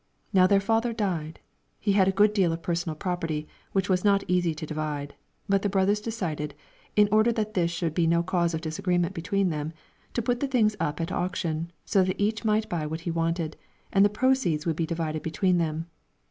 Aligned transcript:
Now 0.33 0.47
their 0.47 0.59
father 0.59 0.93
died; 0.93 1.39
he 1.79 1.91
had 1.91 2.07
a 2.07 2.11
good 2.11 2.33
deal 2.33 2.51
of 2.51 2.63
personal 2.63 2.95
property, 2.95 3.47
which 3.71 3.87
was 3.87 4.03
not 4.03 4.23
easy 4.27 4.55
to 4.55 4.65
divide, 4.65 5.13
but 5.47 5.61
the 5.61 5.69
brothers 5.69 6.01
decided, 6.01 6.55
in 6.95 7.07
order 7.11 7.31
that 7.33 7.53
this 7.53 7.69
should 7.69 7.93
be 7.93 8.07
no 8.07 8.23
cause 8.23 8.55
of 8.55 8.61
disagreement 8.65 9.13
between 9.13 9.51
them, 9.51 9.73
to 10.15 10.23
put 10.23 10.39
the 10.39 10.47
things 10.47 10.75
up 10.79 10.99
at 11.01 11.11
auction, 11.11 11.71
so 11.85 12.03
that 12.03 12.19
each 12.19 12.43
might 12.43 12.67
buy 12.67 12.87
what 12.87 13.01
he 13.01 13.11
wanted, 13.11 13.57
and 13.93 14.03
the 14.03 14.09
proceeds 14.09 14.63
could 14.63 14.75
be 14.75 14.87
divided 14.87 15.21
between 15.21 15.59
them. 15.59 15.85